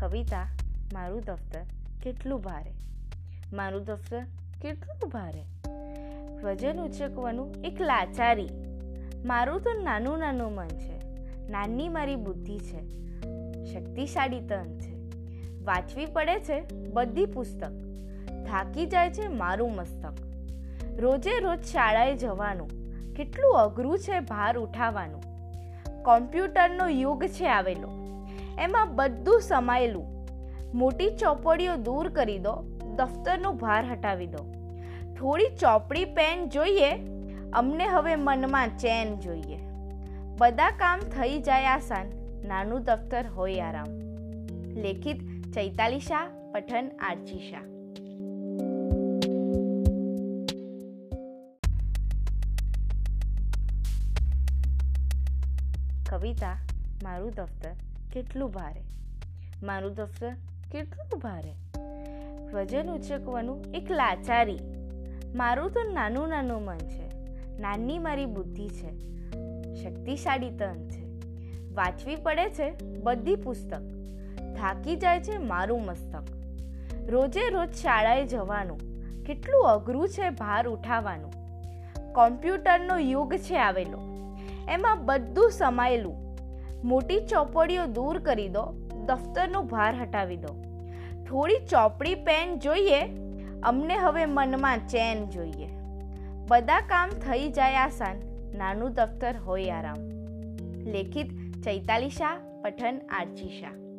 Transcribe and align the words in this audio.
કવિતા, 0.00 0.48
મારું 0.94 1.20
દફતર 1.20 1.60
કેટલું 2.02 2.40
ભારે. 2.42 2.72
મારું 3.56 3.84
દફતર 3.84 4.22
કેટલું 4.62 5.08
ભારે. 5.08 5.42
વજન 6.42 6.80
ઉચકવાનું 6.80 7.54
એક 7.64 7.80
લાચારી. 7.80 8.48
મારું 9.24 9.60
તો 9.60 9.82
નાનું 9.82 10.18
નાનું 10.18 10.54
મન 10.54 10.68
છે. 10.68 11.00
નાની 11.48 11.88
મારી 11.88 12.16
બુદ્ધિ 12.16 12.58
છે. 12.58 12.80
શક્તિશાળી 13.64 14.40
તન 14.40 14.78
છે. 14.78 14.94
વાંચવી 15.64 16.06
પડે 16.06 16.40
છે 16.40 16.60
બધી 16.92 17.26
પુસ્તક. 17.26 17.70
થાકી 18.46 18.86
જાય 18.86 19.10
છે 19.10 19.28
મારું 19.28 19.74
મસ્તક. 19.74 20.14
રોજે 21.00 21.38
રોજ 21.38 21.64
શાળાએ 21.64 22.16
જવાનું. 22.16 22.68
કેટલું 23.14 23.58
અઘરું 23.58 23.98
છે 23.98 24.20
ભાર 24.20 24.58
ઉઠાવવાનું. 24.58 25.22
કોમ્પ્યુટરનો 26.02 26.88
યુગ 26.88 27.24
છે 27.26 27.48
આવેલો. 27.48 27.99
એમાં 28.60 28.96
બધું 28.96 29.40
સમાયેલું. 29.40 30.26
મોટી 30.74 31.10
ચોપડીઓ 31.10 31.76
દૂર 31.76 32.08
કરી 32.08 32.38
દો, 32.38 32.52
દફતરનો 32.96 33.52
ભાર 33.52 33.92
હટાવી 33.92 34.26
દો. 34.26 34.52
થોડી 35.18 35.44
ચોપડી 35.60 36.04
પેન 36.04 36.48
જોઈએ, 36.48 36.92
અમને 37.52 37.86
હવે 37.86 38.16
મનમાં 38.16 38.68
ચેન 38.68 39.20
જોઈએ. 39.20 39.58
બધા 40.38 40.70
કામ 40.70 41.00
થઈ 41.00 41.38
જાય 41.38 41.66
આસાન, 41.66 42.06
નાનું 42.48 42.84
દફતર 42.84 43.26
હોય 43.26 43.60
આરામ. 43.60 43.86
લેખિત 44.80 45.52
ચૈતાલી 45.52 46.00
શાહ, 46.00 46.26
પઠન 46.52 46.90
આરજી 47.00 47.38
શાહ. 47.38 47.62
કવિતા, 56.10 56.56
મારું 57.02 57.30
દફતર. 57.36 57.89
કેટલું 58.12 58.50
ભારે? 58.50 58.82
મારું 59.62 59.94
દફતર 59.94 60.32
કેટલું 60.72 61.18
ભારે? 61.18 61.54
વજન 62.52 62.90
ઉચકવાનું 62.90 63.64
એક 63.74 63.90
લાચારી. 63.90 64.58
મારું 65.34 65.70
તો 65.70 65.92
નાનું 65.92 66.28
નાનું 66.28 66.64
મન 66.64 66.78
છે. 66.78 67.10
નાની 67.58 67.98
મારી 67.98 68.26
બુદ્ધિ 68.26 68.68
છે. 68.68 68.90
શક્તિશાળી 69.74 70.50
તન 70.50 70.88
છે. 70.88 71.04
વાંચવી 71.74 72.16
પડે 72.16 72.50
છે 72.50 72.84
બધી 72.84 73.36
પુસ્તક. 73.36 73.80
થાકી 74.56 74.96
જાય 74.96 75.20
છે 75.20 75.38
મારું 75.38 75.84
મસ્તક. 75.84 76.24
રોજે 77.10 77.48
રોજ 77.48 77.74
શાળાએ 77.74 78.26
જવાનું. 78.26 78.78
કેટલું 79.24 79.68
અઘરું 79.68 80.08
છે 80.08 80.30
ભાર 80.30 80.68
ઉઠાવવાનું. 80.68 81.30
કોમ્પ્યુટરનો 82.12 82.98
યુગ 82.98 83.34
છે 83.34 83.58
આવેલો. 83.58 84.00
એમાં 84.68 85.06
બધું 85.06 85.50
સમાયેલું. 85.50 86.29
મોટી 86.84 87.20
ચોપડીઓ 87.20 87.86
દૂર 87.86 88.18
કરી 88.18 88.48
દો, 88.48 88.62
દફતરનો 89.06 89.62
ભાર 89.62 89.94
હટાવી 90.02 90.36
દો. 90.36 90.56
થોડી 91.28 91.54
ચોપડી 91.70 92.14
પેન 92.14 92.58
જોઈએ, 92.58 93.06
અમને 93.62 93.96
હવે 93.96 94.24
મનમાં 94.24 94.78
ચેન 94.78 95.26
જોઈએ. 95.26 95.68
બધા 96.48 96.80
કામ 96.80 97.08
થઈ 97.08 97.48
જાય 97.48 97.74
આસાન, 97.74 98.16
નાનું 98.58 98.92
દફતર 98.92 99.36
હોય 99.36 99.70
આરામ. 99.70 99.96
લેખિત 100.90 101.30
ચૈતાલી 101.62 102.08
શાહ, 102.08 102.62
પઠન 102.62 103.00
આરજી 103.10 103.48
શાહ. 103.48 103.89